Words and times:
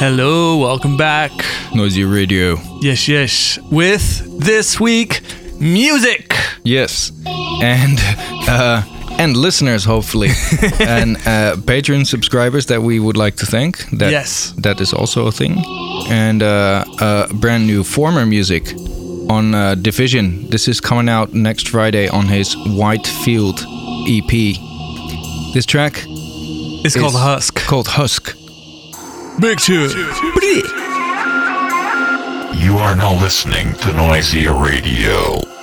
Hello, 0.00 0.58
welcome 0.58 0.96
back. 0.96 1.30
Noisy 1.74 2.04
Radio. 2.04 2.56
Yes, 2.80 3.08
yes. 3.08 3.58
With 3.70 4.40
this 4.40 4.78
week, 4.80 5.20
music. 5.60 6.34
Yes, 6.64 7.12
and 7.62 7.98
uh, 8.48 8.82
and 9.18 9.36
listeners 9.36 9.84
hopefully, 9.84 10.28
and 10.80 11.16
uh, 11.18 11.56
Patreon 11.64 12.06
subscribers 12.06 12.66
that 12.66 12.82
we 12.82 12.98
would 13.00 13.16
like 13.16 13.36
to 13.36 13.46
thank. 13.46 13.78
That, 13.98 14.10
Yes. 14.10 14.52
that 14.58 14.80
is 14.80 14.92
also 14.92 15.26
a 15.26 15.32
thing, 15.32 15.62
and 16.08 16.42
uh, 16.42 16.84
uh, 17.00 17.32
brand 17.32 17.66
new 17.66 17.84
former 17.84 18.26
music 18.26 18.74
on 19.30 19.54
uh, 19.54 19.74
Division. 19.76 20.50
This 20.50 20.68
is 20.68 20.80
coming 20.80 21.08
out 21.08 21.32
next 21.34 21.68
Friday 21.68 22.08
on 22.08 22.26
his 22.28 22.54
White 22.66 23.06
Field 23.24 23.60
EP. 24.08 24.56
This 25.54 25.66
track 25.66 26.02
It's 26.84 26.96
called 26.96 27.14
Husk. 27.14 27.54
Called 27.66 27.86
Husk. 27.88 28.36
Big 29.40 29.58
tune. 29.58 29.90
You 32.56 32.76
are 32.78 32.94
now 32.94 33.18
listening 33.20 33.74
to 33.74 33.92
Noisy 33.92 34.46
Radio. 34.46 35.53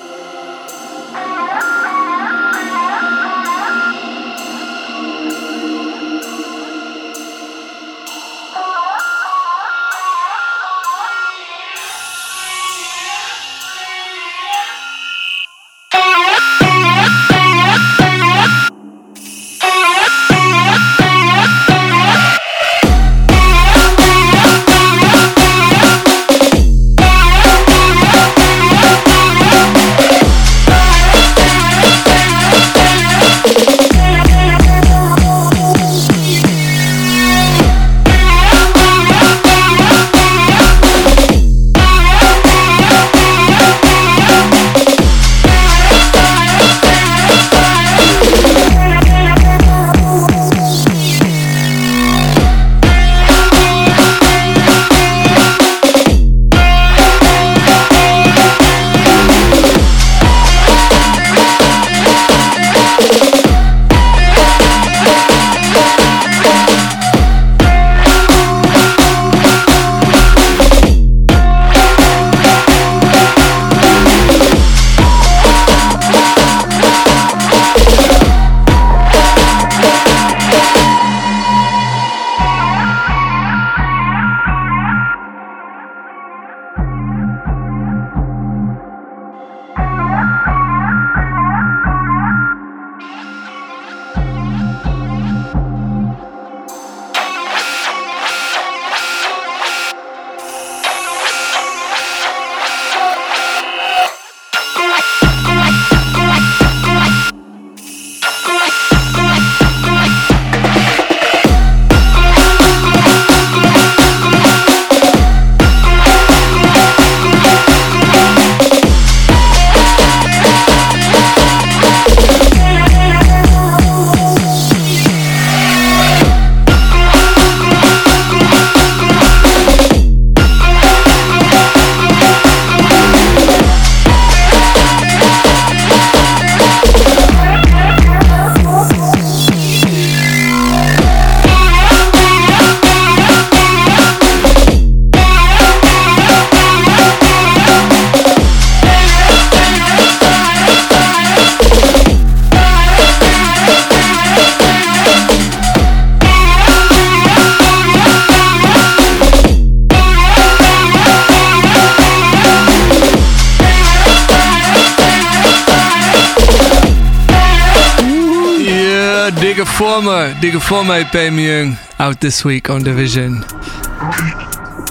Former. 169.81 170.39
Digger 170.39 170.59
Former 170.59 170.93
EP 170.93 171.31
Myung 171.33 171.75
out 171.97 172.21
this 172.21 172.45
week 172.45 172.69
on 172.69 172.83
Division. 172.83 173.43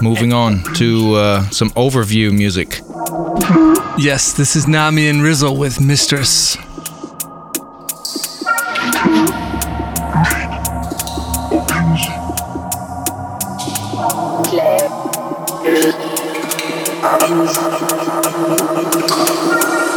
Moving 0.03 0.33
on 0.33 0.65
to 0.75 1.15
uh, 1.15 1.43
some 1.51 1.71
overview 1.77 2.37
music. 2.37 2.81
Yes, 3.97 4.33
this 4.33 4.57
is 4.57 4.67
Nami 4.67 5.07
and 5.07 5.23
Rizzle 5.23 5.57
with 5.57 5.81
Mistress. 5.81 6.57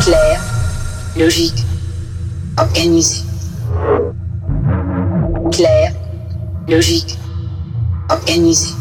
clair, 0.03 0.39
logique, 1.15 1.63
organisé. 2.59 3.32
logique, 6.73 7.19
organisée. 8.09 8.73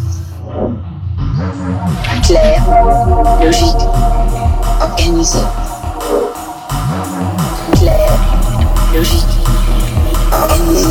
Claire, 2.22 2.64
logique, 3.42 3.82
organisée. 4.80 5.38
Claire, 7.74 8.18
logique, 8.94 9.26
organisée. 10.32 10.88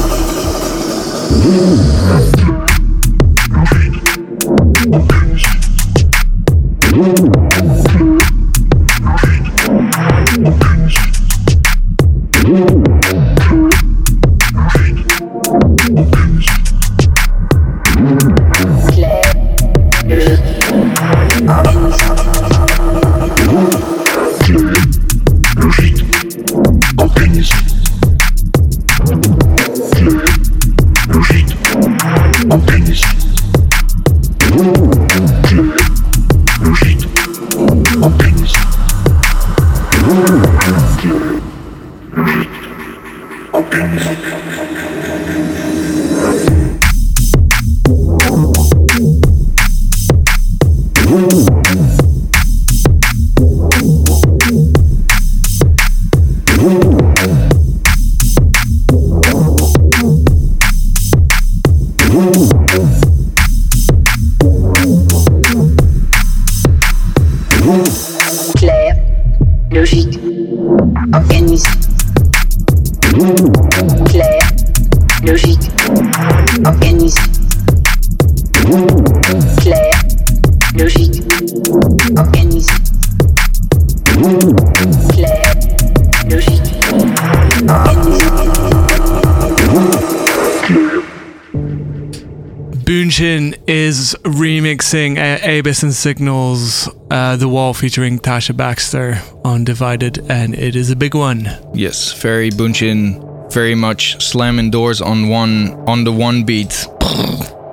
Uh, 94.93 95.38
Abis 95.39 95.83
and 95.83 95.93
Signals, 95.93 96.89
uh, 97.09 97.38
The 97.38 97.47
Wall 97.47 97.73
featuring 97.73 98.19
Tasha 98.19 98.57
Baxter 98.57 99.21
on 99.45 99.63
Divided, 99.63 100.29
and 100.29 100.53
it 100.53 100.75
is 100.75 100.89
a 100.89 100.97
big 100.97 101.15
one. 101.15 101.49
Yes, 101.73 102.11
very 102.21 102.49
Bunchin, 102.49 103.49
very 103.53 103.73
much 103.73 104.21
slamming 104.21 104.69
doors 104.69 104.99
on 104.99 105.29
one 105.29 105.71
on 105.88 106.03
the 106.03 106.11
one 106.11 106.43
beat. 106.43 106.85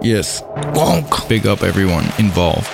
yes. 0.01 0.45
Big 1.29 1.45
up 1.45 1.65
everyone 1.65 2.05
involved. 2.21 2.69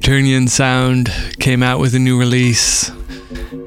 Turnian 0.00 0.46
Sound 0.48 1.10
came 1.40 1.62
out 1.64 1.80
with 1.80 1.94
a 1.96 1.98
new 1.98 2.16
release. 2.16 2.90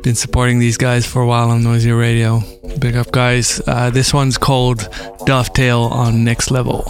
Been 0.01 0.15
supporting 0.15 0.59
these 0.59 0.77
guys 0.77 1.05
for 1.05 1.21
a 1.21 1.27
while 1.27 1.50
on 1.50 1.62
Noisy 1.62 1.91
Radio. 1.91 2.41
Big 2.79 2.95
up, 2.95 3.12
guys. 3.12 3.62
Uh, 3.67 3.89
this 3.89 4.13
one's 4.13 4.38
called 4.38 4.88
Dovetail 5.25 5.81
on 5.81 6.23
Next 6.23 6.51
Level. 6.51 6.85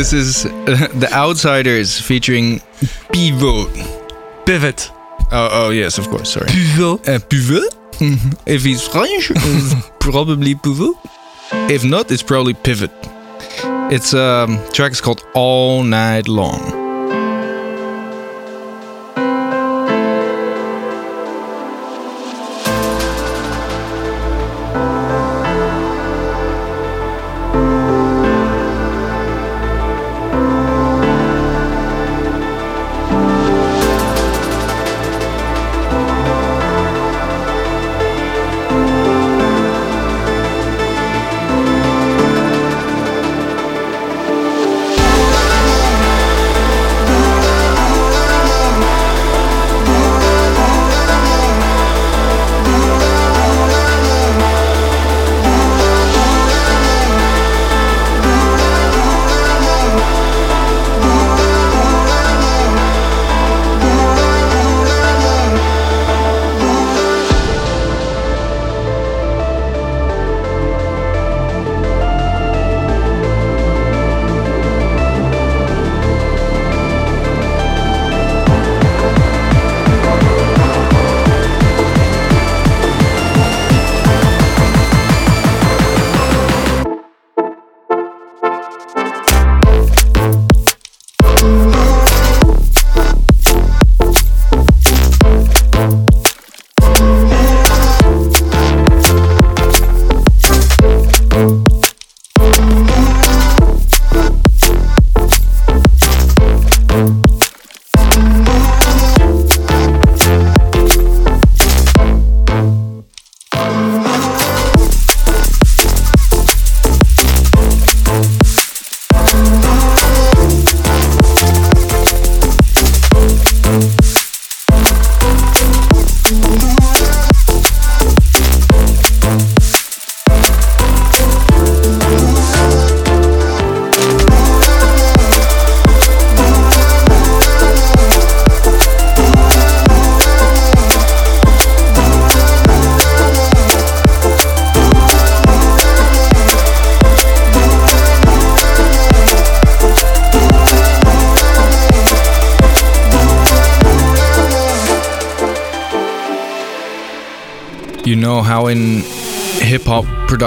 This 0.00 0.14
is 0.14 0.46
uh, 0.46 0.88
The 0.94 1.10
Outsiders 1.12 2.00
featuring 2.00 2.62
Pivot. 3.12 3.68
Pivot. 4.46 4.90
Oh, 5.30 5.48
oh 5.52 5.68
yes, 5.68 5.98
of 5.98 6.08
course, 6.08 6.32
sorry. 6.32 6.46
Pivot. 6.48 7.06
Uh, 7.06 7.18
pivot? 7.28 7.76
If 8.46 8.64
he's 8.64 8.88
French, 8.88 9.30
it's 9.36 9.74
probably 9.98 10.54
pivot. 10.54 10.96
If 11.68 11.84
not, 11.84 12.10
it's 12.10 12.22
probably 12.22 12.54
pivot. 12.54 12.90
It's 13.92 14.14
um 14.14 14.58
track 14.72 14.92
is 14.92 15.02
called 15.02 15.22
All 15.34 15.82
Night 15.82 16.28
Long. 16.28 16.79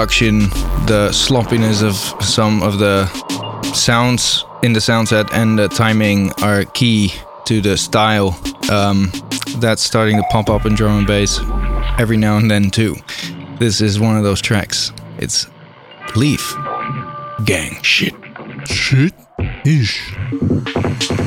Production, 0.04 0.40
the 0.86 1.10
sloppiness 1.12 1.80
of 1.80 1.94
some 2.22 2.62
of 2.62 2.78
the 2.78 3.06
sounds 3.72 4.44
in 4.62 4.74
the 4.74 4.80
sound 4.80 5.08
set 5.08 5.32
and 5.32 5.58
the 5.58 5.66
timing 5.66 6.30
are 6.42 6.66
key 6.74 7.10
to 7.46 7.62
the 7.62 7.74
style. 7.78 8.38
Um, 8.70 9.10
that's 9.60 9.82
starting 9.82 10.18
to 10.18 10.22
pop 10.24 10.50
up 10.50 10.66
in 10.66 10.74
drum 10.74 10.98
and 10.98 11.06
bass 11.06 11.40
every 11.98 12.18
now 12.18 12.36
and 12.36 12.50
then 12.50 12.70
too. 12.70 12.96
This 13.58 13.80
is 13.80 13.98
one 13.98 14.18
of 14.18 14.24
those 14.24 14.42
tracks. 14.42 14.92
It's 15.16 15.46
Leaf 16.14 16.54
Gang 17.46 17.82
shit. 17.82 18.14
Shit. 18.66 19.14
Ish. 19.64 21.23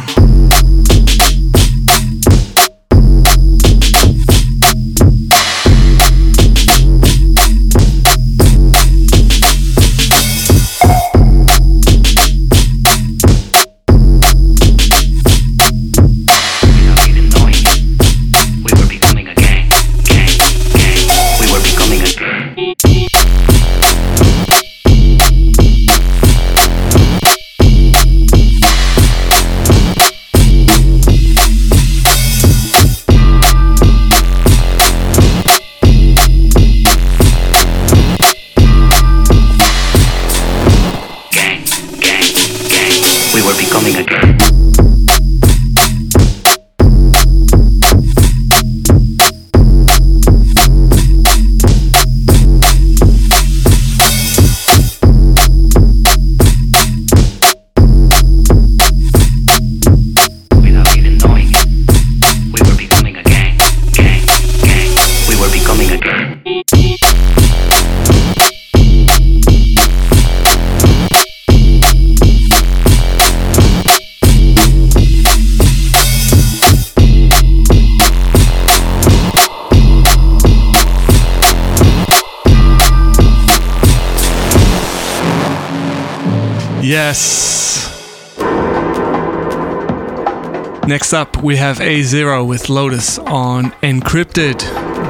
we 91.44 91.56
have 91.58 91.78
A0 91.78 92.48
with 92.48 92.70
Lotus 92.70 93.20
on 93.20 93.72
Encrypted. 93.82 94.60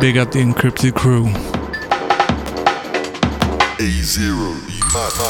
Big 0.01 0.17
up 0.17 0.31
the 0.31 0.39
Encrypted 0.39 0.95
crew. 0.95 1.25
A0. 3.77 5.26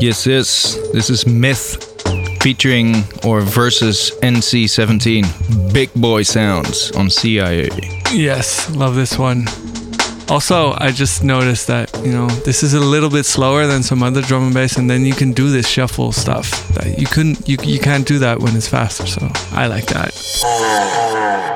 Yes, 0.00 0.26
yes. 0.26 0.78
This 0.92 1.10
is 1.10 1.26
Myth 1.26 1.76
featuring 2.42 3.04
or 3.22 3.42
versus 3.42 4.12
NC17. 4.22 5.72
Big 5.74 5.92
Boy 5.92 6.22
Sounds 6.22 6.90
on 6.92 7.10
CIA. 7.10 7.68
Yes, 8.10 8.70
love 8.74 8.94
this 8.94 9.18
one. 9.18 9.46
Also, 10.30 10.72
I 10.78 10.90
just 10.90 11.22
noticed 11.22 11.66
that, 11.66 11.92
you 12.02 12.12
know, 12.12 12.28
this 12.46 12.62
is 12.62 12.72
a 12.72 12.80
little 12.80 13.10
bit 13.10 13.26
slower 13.26 13.66
than 13.66 13.82
some 13.82 14.02
other 14.02 14.22
drum 14.22 14.44
and 14.44 14.54
bass, 14.54 14.78
and 14.78 14.88
then 14.88 15.04
you 15.04 15.12
can 15.12 15.32
do 15.32 15.50
this 15.50 15.68
shuffle 15.68 16.12
stuff. 16.12 16.68
That 16.74 16.98
you 16.98 17.06
couldn't 17.06 17.46
you, 17.46 17.58
you 17.62 17.78
can't 17.78 18.06
do 18.06 18.18
that 18.20 18.38
when 18.38 18.56
it's 18.56 18.68
faster, 18.68 19.06
so 19.06 19.28
I 19.52 19.66
like 19.66 19.86
that. 19.86 21.49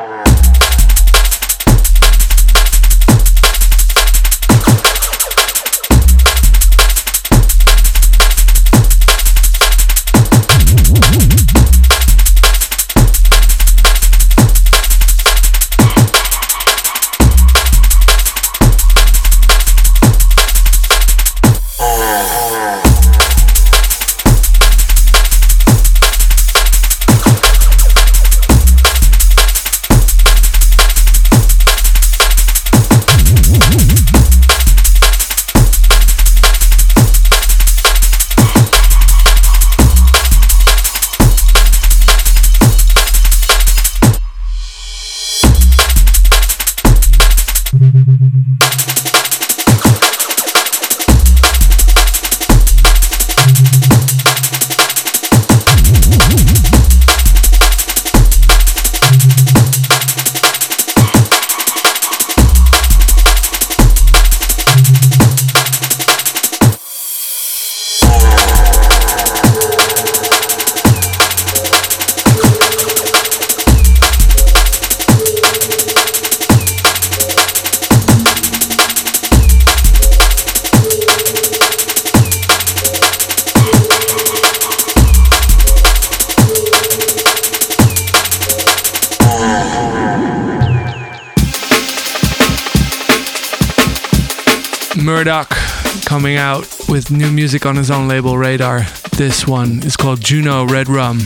Coming 96.14 96.37
out 96.37 96.64
with 96.88 97.11
new 97.11 97.29
music 97.29 97.66
on 97.66 97.74
his 97.74 97.90
own 97.90 98.07
label 98.07 98.38
Radar. 98.38 98.83
This 99.16 99.48
one 99.48 99.83
is 99.83 99.96
called 99.96 100.20
Juno 100.20 100.64
Red 100.64 100.88
Rum. 100.88 101.18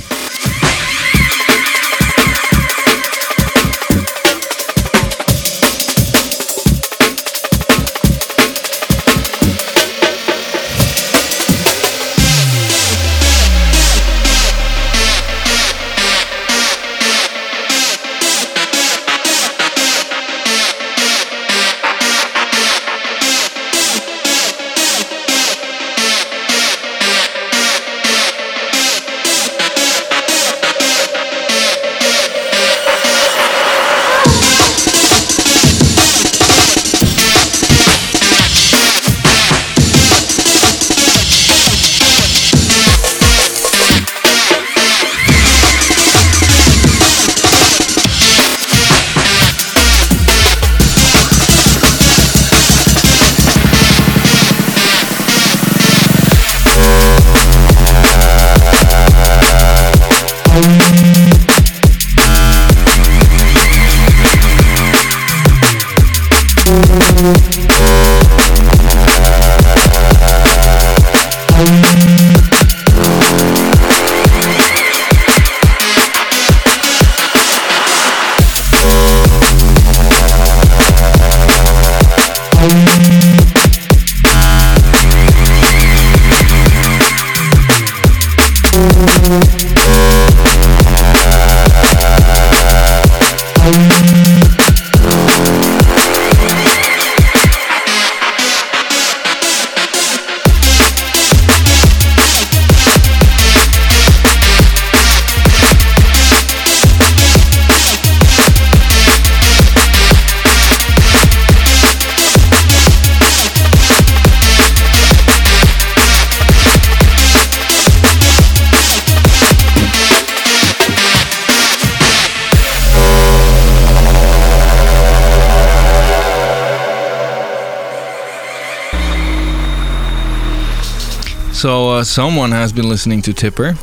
So 131.98 132.04
someone 132.04 132.52
has 132.52 132.72
been 132.72 132.88
listening 132.88 133.22
to 133.22 133.32
Tipper. 133.32 133.74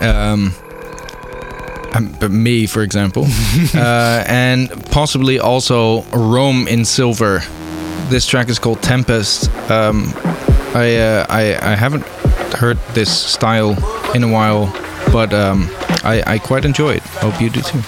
Um, 0.00 0.54
um, 1.92 2.14
but 2.20 2.30
me, 2.30 2.68
for 2.68 2.82
example, 2.82 3.24
uh, 3.74 4.22
and 4.28 4.70
possibly 4.92 5.40
also 5.40 6.02
Rome 6.12 6.68
in 6.68 6.84
Silver. 6.84 7.40
This 8.10 8.26
track 8.26 8.48
is 8.48 8.60
called 8.60 8.80
Tempest. 8.80 9.50
Um, 9.68 10.12
I, 10.72 10.98
uh, 10.98 11.26
I 11.28 11.72
I 11.72 11.74
haven't 11.74 12.04
heard 12.54 12.78
this 12.94 13.10
style 13.10 13.72
in 14.14 14.22
a 14.22 14.28
while, 14.28 14.66
but 15.10 15.34
um, 15.34 15.66
I, 16.04 16.22
I 16.28 16.38
quite 16.38 16.64
enjoy 16.64 16.94
it. 16.94 17.02
Hope 17.02 17.40
you 17.40 17.50
do 17.50 17.60
too. 17.60 17.82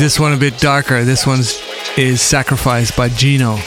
This 0.00 0.18
one 0.18 0.32
a 0.32 0.38
bit 0.38 0.56
darker. 0.56 1.04
This 1.04 1.26
one's 1.26 1.60
is 1.98 2.22
Sacrifice 2.22 2.90
by 2.90 3.10
Gino. 3.10 3.58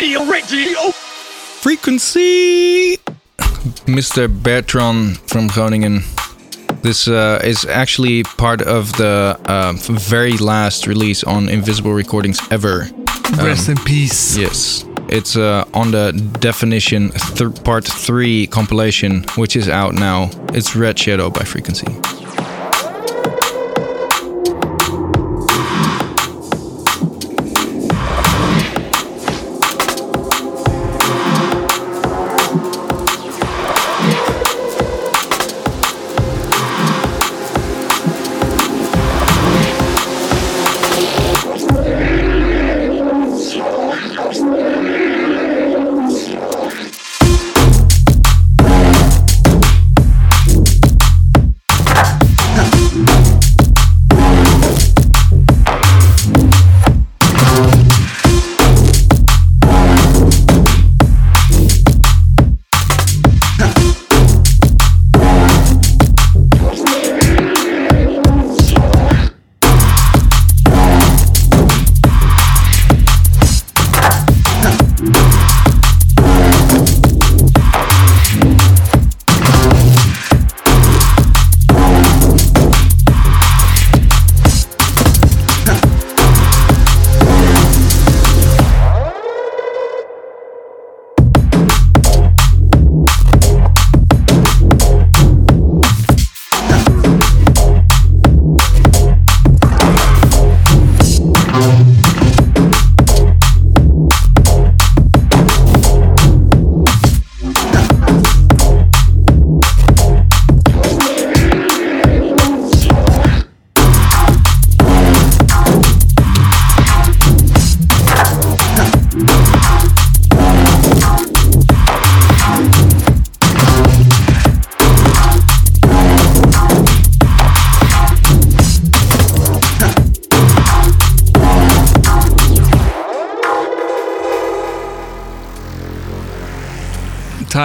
Radio 0.00 0.24
Radio. 0.24 0.92
Frequency! 1.60 2.96
Mr. 3.86 4.28
Bertrand 4.30 5.18
from 5.28 5.46
Groningen. 5.48 6.00
This 6.82 7.06
uh, 7.06 7.38
is 7.44 7.66
actually 7.66 8.22
part 8.22 8.62
of 8.62 8.94
the 8.96 9.38
uh, 9.44 9.74
very 9.90 10.38
last 10.38 10.86
release 10.86 11.22
on 11.22 11.50
Invisible 11.50 11.92
Recordings 11.92 12.40
ever. 12.50 12.88
Rest 13.36 13.68
in 13.68 13.76
peace. 13.84 14.38
Yes. 14.38 14.86
It's 15.10 15.36
uh, 15.36 15.66
on 15.74 15.90
the 15.90 16.12
Definition 16.40 17.10
th- 17.10 17.62
Part 17.62 17.84
3 17.84 18.46
compilation, 18.46 19.24
which 19.36 19.54
is 19.54 19.68
out 19.68 19.92
now. 19.92 20.30
It's 20.54 20.74
Red 20.74 20.98
Shadow 20.98 21.28
by 21.28 21.44
Frequency. 21.44 21.86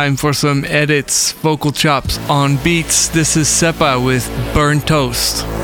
Time 0.05 0.17
for 0.17 0.33
some 0.33 0.63
edits, 0.65 1.31
vocal 1.31 1.71
chops 1.71 2.19
on 2.29 2.57
beats. 2.57 3.07
This 3.07 3.35
is 3.35 3.47
Seppa 3.47 3.97
with 4.05 4.29
Burn 4.53 4.79
Toast. 4.79 5.54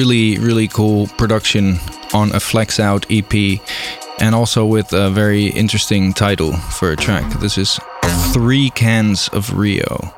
Really, 0.00 0.38
really 0.38 0.66
cool 0.66 1.08
production 1.18 1.76
on 2.14 2.34
a 2.34 2.40
Flex 2.40 2.80
Out 2.80 3.04
EP 3.10 3.60
and 4.18 4.34
also 4.34 4.64
with 4.64 4.94
a 4.94 5.10
very 5.10 5.48
interesting 5.48 6.14
title 6.14 6.52
for 6.78 6.90
a 6.90 6.96
track. 6.96 7.30
This 7.40 7.58
is 7.58 7.78
Three 8.32 8.70
Cans 8.70 9.28
of 9.34 9.52
Rio. 9.58 10.14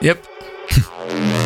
Yep. 0.00 0.24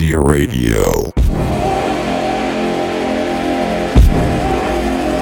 Radio. 0.00 1.12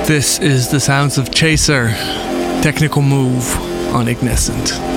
This 0.06 0.38
is 0.38 0.70
the 0.70 0.80
sounds 0.80 1.18
of 1.18 1.30
Chaser, 1.30 1.88
technical 2.62 3.02
move 3.02 3.54
on 3.94 4.08
Ignescent. 4.08 4.91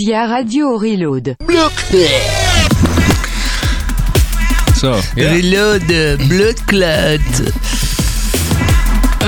Noisia 0.00 0.26
Radio 0.30 0.78
Reload. 0.78 1.36
So, 4.74 4.98
yeah. 5.14 5.34
Reload, 5.34 5.86
blood 6.28 6.56
clot. 6.66 7.20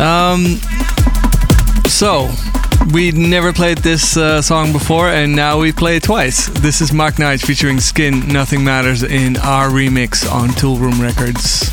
Um, 0.01 0.57
so, 1.87 2.31
we 2.93 3.13
never 3.13 3.53
played 3.53 3.79
this 3.79 4.17
uh, 4.17 4.41
song 4.41 4.73
before, 4.73 5.09
and 5.09 5.37
now 5.37 5.59
we 5.59 5.73
play 5.73 5.97
it 5.97 6.05
twice. 6.05 6.47
This 6.47 6.81
is 6.81 6.93
Mark 6.93 7.19
Knight 7.19 7.41
featuring 7.41 7.79
Skin, 7.79 8.27
Nothing 8.29 8.65
Matters 8.65 9.03
in 9.03 9.37
our 9.39 9.69
remix 9.69 10.31
on 10.31 10.49
Toolroom 10.51 11.03
Records. 11.03 11.72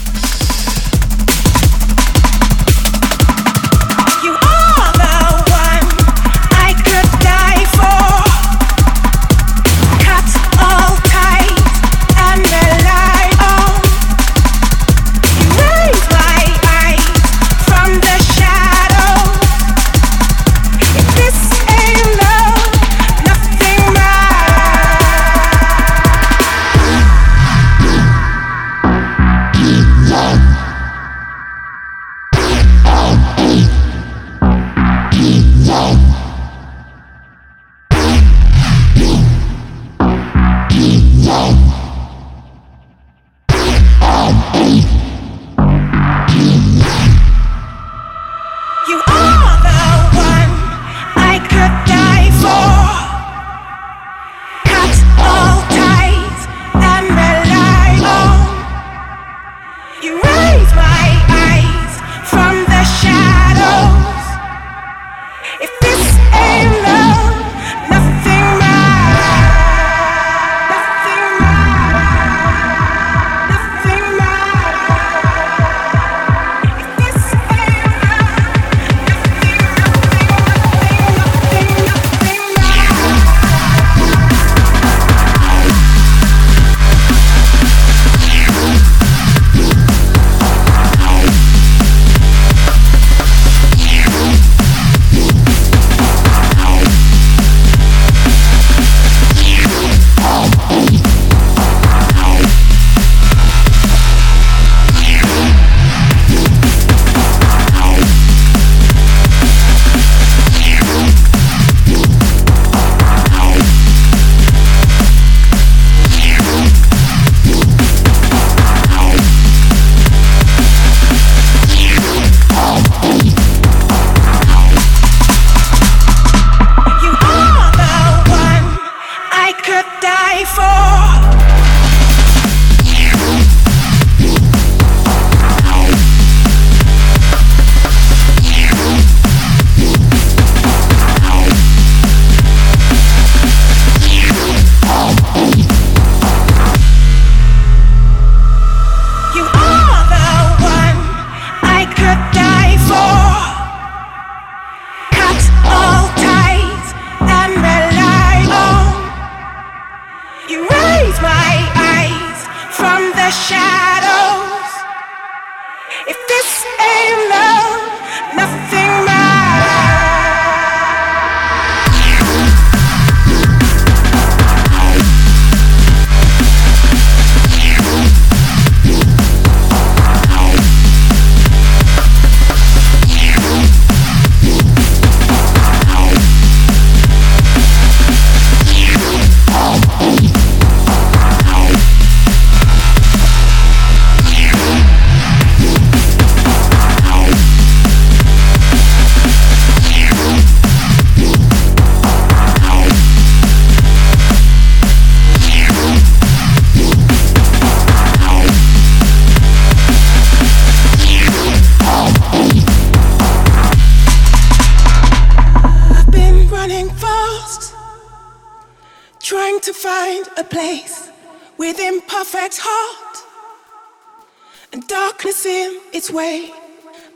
Darkness 225.20 225.46
in 225.46 225.80
its 225.92 226.10
way. 226.10 226.50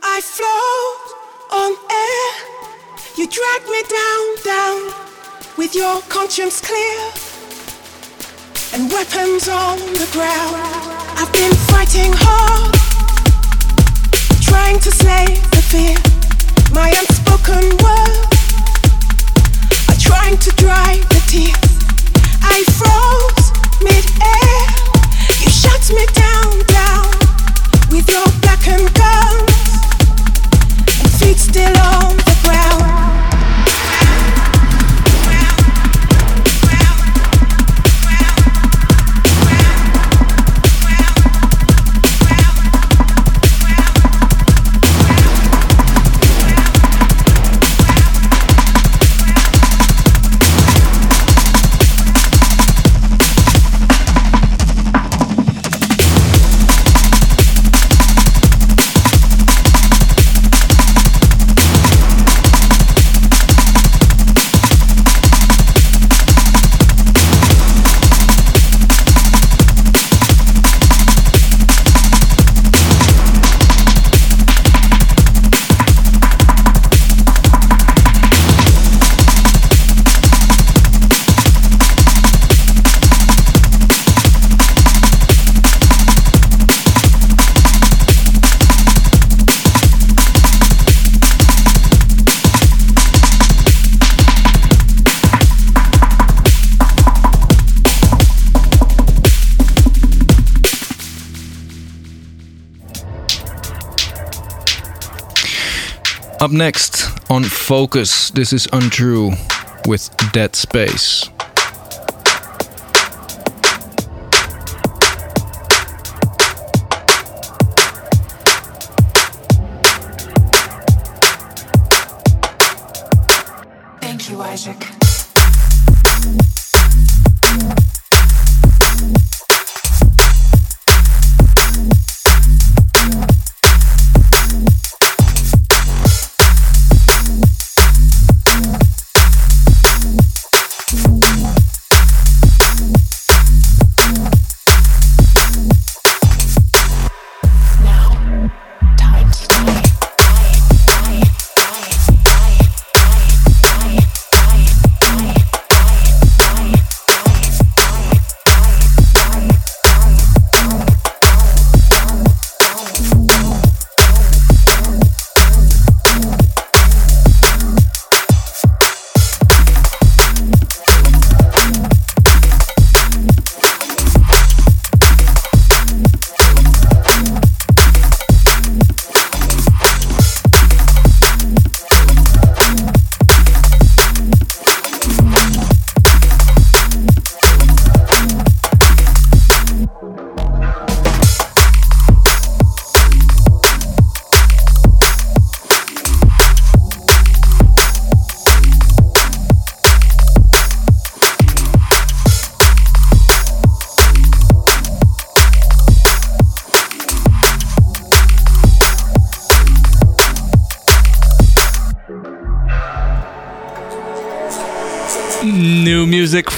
I 0.02 0.20
float 0.20 1.00
on 1.50 1.72
air. 1.90 2.28
You 3.16 3.26
drag 3.26 3.62
me 3.70 3.82
down, 3.88 4.24
down 4.44 4.92
with 5.56 5.74
your 5.74 6.02
conscience 6.02 6.60
clear 6.60 7.00
and 8.74 8.92
weapons 8.92 9.48
on 9.48 9.78
the 9.78 10.08
ground. 10.12 10.54
I've 11.16 11.32
been 11.32 11.54
fighting 11.72 12.12
hard, 12.14 12.74
trying 14.42 14.80
to 14.80 14.90
slay 14.90 15.24
the 15.56 15.62
fear. 15.72 15.96
My 16.74 16.90
unspoken 16.90 17.64
word, 17.80 18.26
are 19.88 20.00
trying 20.00 20.36
to 20.38 20.50
dry 20.56 21.00
the 21.08 21.22
tears. 21.32 21.56
I 22.42 22.64
froze 22.76 23.46
mid-air. 23.80 24.60
You 25.40 25.48
shut 25.48 25.88
me 25.96 26.04
down, 26.12 26.66
down 26.66 27.13
with 27.90 28.08
your 28.10 28.26
guns 28.94 29.50
and 31.00 31.10
feet 31.18 31.38
still 31.38 31.78
on 31.78 31.93
Up 106.44 106.50
next 106.50 107.08
on 107.30 107.42
Focus, 107.42 108.28
this 108.28 108.52
is 108.52 108.68
Untrue 108.70 109.32
with 109.86 110.14
Dead 110.34 110.54
Space. 110.54 111.30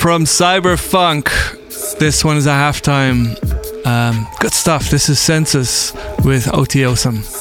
From 0.07 0.23
Cyberfunk. 0.23 1.29
This 1.99 2.25
one 2.25 2.37
is 2.37 2.47
a 2.47 2.51
halftime. 2.51 3.35
Um, 3.85 4.25
good 4.39 4.53
stuff. 4.53 4.89
This 4.89 5.09
is 5.09 5.19
Census 5.19 5.93
with 6.25 6.45
Otiosum. 6.45 7.25
Thank 7.25 7.36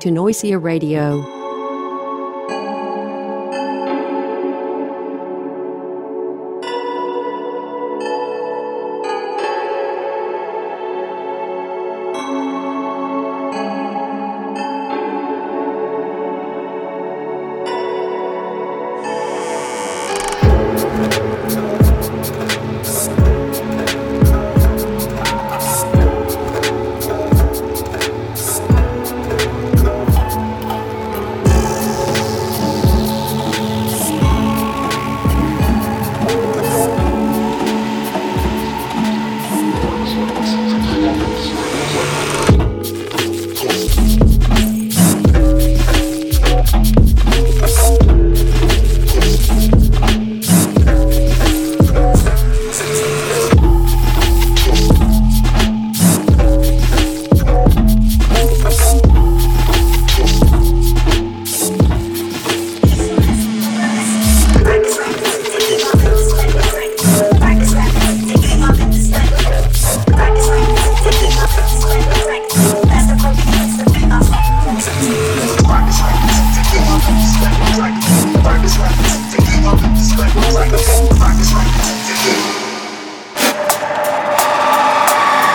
to 0.00 0.10
Noisia 0.10 0.58
Radio. 0.58 1.37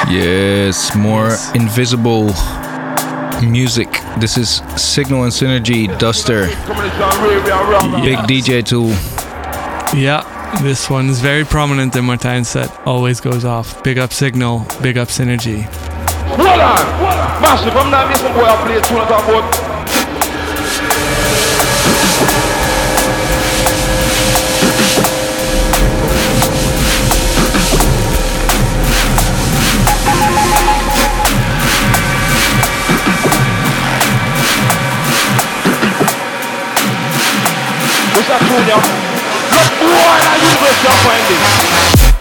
Yes, 0.10 0.96
more 0.96 1.36
invisible 1.56 2.32
music. 3.42 3.90
This 4.20 4.38
is 4.38 4.62
Signal 4.78 5.24
and 5.24 5.32
Synergy 5.32 5.88
Duster. 6.00 6.46
Big 8.02 8.18
DJ 8.28 8.64
tool. 8.64 8.90
Yeah, 9.98 10.24
this 10.62 10.90
one 10.90 11.10
is 11.10 11.20
very 11.20 11.44
prominent 11.44 11.96
in 11.96 12.06
Martijn 12.06 12.46
set. 12.46 12.70
Always 12.88 13.20
goes 13.20 13.44
off. 13.44 13.84
Big 13.84 13.98
up 13.98 14.14
Signal, 14.14 14.66
big 14.82 14.98
up 14.98 15.10
Synergy. 15.10 15.64
Hold 16.28 16.48
on! 16.48 17.42
Massive, 17.42 17.76
I'm 17.76 17.92
not 17.92 18.10
missing 18.10 18.34
boy, 18.34 18.44
I 18.44 18.56
play 18.66 18.78
a 18.78 18.82
tune 18.82 18.98
about. 19.02 19.63
Yo? 38.24 38.30
Look, 38.30 38.88
I 39.84 40.38
use 40.40 40.56
this, 40.62 40.84
y'all 40.84 40.96
find 41.04 42.13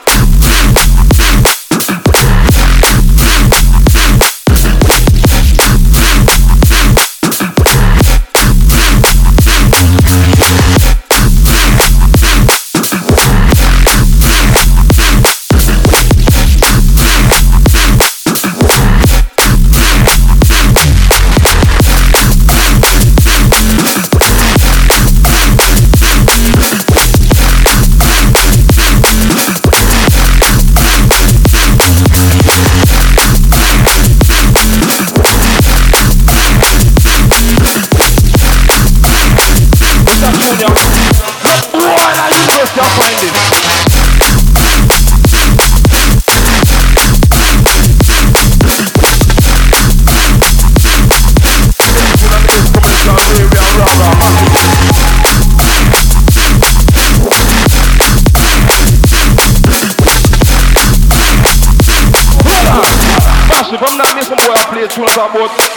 boy, 65.03 65.09
I 65.09 65.29
play 65.31 65.45
a 65.45 65.49
tune 65.49 65.69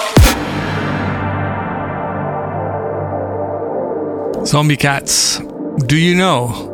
about. 4.33 4.47
Zombie 4.47 4.77
Cats. 4.77 5.39
Do 5.87 5.97
you 5.97 6.15
know? 6.15 6.71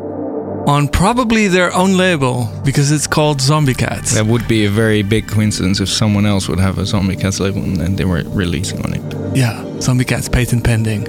On 0.66 0.86
probably 0.86 1.48
their 1.48 1.74
own 1.74 1.96
label 1.96 2.48
because 2.64 2.92
it's 2.92 3.08
called 3.08 3.40
Zombie 3.40 3.74
Cats. 3.74 4.14
That 4.14 4.26
would 4.26 4.46
be 4.46 4.64
a 4.64 4.70
very 4.70 5.02
big 5.02 5.26
coincidence 5.26 5.80
if 5.80 5.88
someone 5.88 6.24
else 6.24 6.48
would 6.48 6.60
have 6.60 6.78
a 6.78 6.86
Zombie 6.86 7.16
Cats 7.16 7.40
label 7.40 7.62
and 7.62 7.76
then 7.76 7.96
they 7.96 8.04
were 8.04 8.22
releasing 8.26 8.80
on 8.84 8.94
it. 8.94 9.02
Yeah, 9.36 9.64
Zombie 9.80 10.04
Cats 10.04 10.28
patent 10.28 10.62
pending. 10.62 11.08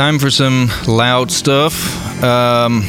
Time 0.00 0.18
for 0.18 0.30
some 0.30 0.70
loud 0.88 1.30
stuff. 1.30 1.74
Um, 2.24 2.80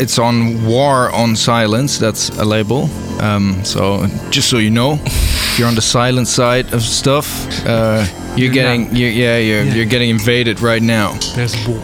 it's 0.00 0.18
on 0.18 0.66
War 0.66 1.08
on 1.12 1.36
Silence. 1.36 1.96
That's 1.98 2.28
a 2.30 2.44
label. 2.44 2.88
Um, 3.22 3.64
so 3.64 4.08
just 4.30 4.50
so 4.50 4.58
you 4.58 4.70
know, 4.70 4.98
if 5.04 5.58
you're 5.60 5.68
on 5.68 5.76
the 5.76 5.80
silent 5.80 6.26
side 6.26 6.74
of 6.74 6.82
stuff, 6.82 7.46
uh, 7.64 8.04
you're, 8.34 8.46
You're 8.46 8.52
getting 8.52 8.96
you're, 8.96 9.10
yeah, 9.10 9.38
you're, 9.38 9.62
Yeah. 9.62 9.74
you're 9.74 9.86
getting 9.86 10.10
invaded 10.10 10.60
right 10.60 10.82
now. 10.82 11.12
There's 11.36 11.54
war. 11.68 11.78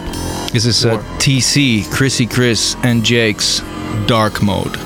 This 0.53 0.67
is 0.67 0.85
uh, 0.85 0.99
TC, 1.19 1.85
Crissy 1.85 2.27
Criss, 2.29 2.75
and 2.83 3.05
Jake's 3.05 3.63
Dark 4.07 4.43
Mode. 4.43 4.77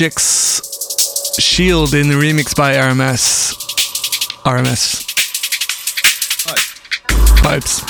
Logic's 0.00 1.40
Shield 1.40 1.92
in 1.92 2.08
the 2.08 2.14
remix 2.14 2.54
by 2.54 2.74
RMS. 2.74 3.52
RMS. 4.44 5.04
Pipes. 7.42 7.87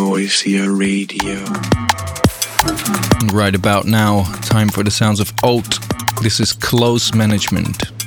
Noisia 0.00 0.66
Radio. 0.66 1.44
Right 3.34 3.54
about 3.54 3.84
now, 3.84 4.24
time 4.40 4.70
for 4.70 4.82
the 4.82 4.90
sounds 4.90 5.20
of 5.20 5.30
Oat. 5.44 5.78
This 6.22 6.40
is 6.40 6.54
Close 6.54 7.14
Management. 7.14 7.99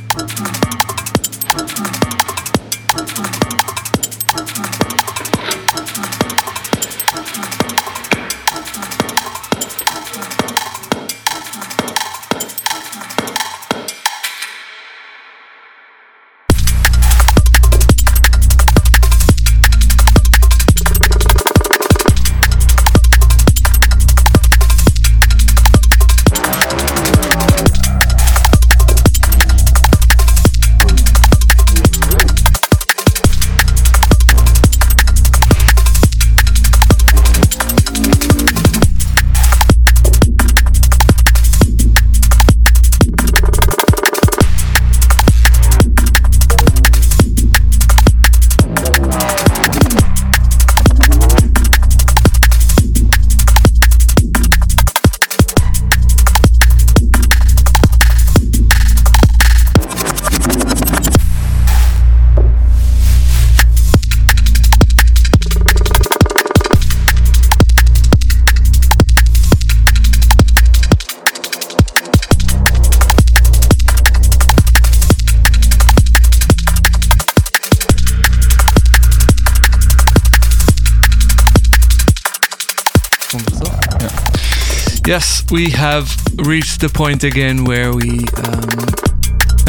We 85.53 85.69
have 85.69 86.09
reached 86.37 86.81
the 86.81 86.89
point 86.89 87.23
again 87.23 87.63
where 87.63 87.93
we 87.93 88.09
um, 88.43 88.73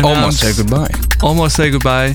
Almost 0.02 0.40
say 0.40 0.52
goodbye. 0.56 0.90
Almost 1.22 1.56
say 1.56 1.70
goodbye. 1.70 2.14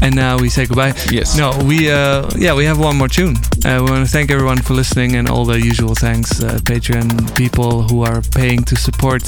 And 0.00 0.14
now 0.14 0.38
we 0.38 0.48
say 0.48 0.66
goodbye. 0.66 0.94
Yes. 1.10 1.36
No, 1.36 1.50
we 1.64 1.90
uh 1.90 2.30
yeah 2.36 2.54
we 2.54 2.64
have 2.64 2.78
one 2.78 2.96
more 2.96 3.08
tune. 3.08 3.36
Uh, 3.64 3.82
we 3.84 3.90
want 3.90 4.06
to 4.06 4.10
thank 4.10 4.30
everyone 4.30 4.62
for 4.62 4.74
listening 4.74 5.16
and 5.16 5.28
all 5.28 5.44
the 5.44 5.60
usual 5.60 5.94
thanks, 5.94 6.42
uh, 6.42 6.58
Patreon 6.62 7.36
people 7.36 7.82
who 7.82 8.02
are 8.02 8.22
paying 8.34 8.62
to 8.64 8.76
support 8.76 9.22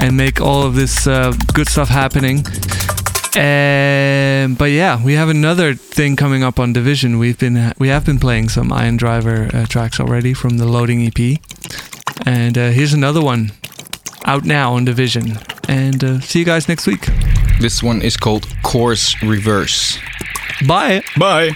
and 0.00 0.16
make 0.16 0.40
all 0.40 0.62
of 0.62 0.74
this 0.74 1.06
uh, 1.06 1.32
good 1.52 1.68
stuff 1.68 1.88
happening. 1.88 2.38
Um, 3.36 4.54
but 4.54 4.70
yeah, 4.70 5.02
we 5.02 5.14
have 5.14 5.28
another 5.28 5.74
thing 5.74 6.14
coming 6.14 6.44
up 6.44 6.60
on 6.60 6.72
Division. 6.72 7.18
We've 7.18 7.38
been 7.38 7.72
we 7.78 7.88
have 7.88 8.04
been 8.04 8.18
playing 8.18 8.50
some 8.50 8.72
Iron 8.72 8.96
Driver 8.96 9.50
uh, 9.52 9.66
tracks 9.66 9.98
already 9.98 10.34
from 10.34 10.58
the 10.58 10.66
Loading 10.66 11.04
EP, 11.06 11.38
and 12.26 12.56
uh, 12.56 12.70
here's 12.70 12.92
another 12.92 13.22
one 13.22 13.52
out 14.24 14.44
now 14.44 14.74
on 14.74 14.84
Division. 14.84 15.38
And 15.68 16.02
uh, 16.02 16.20
see 16.20 16.38
you 16.40 16.44
guys 16.44 16.68
next 16.68 16.86
week. 16.86 17.06
This 17.60 17.82
one 17.82 18.02
is 18.02 18.16
called 18.16 18.46
Course 18.62 19.14
Reverse. 19.22 19.98
Bye. 20.66 21.02
Bye. 21.18 21.50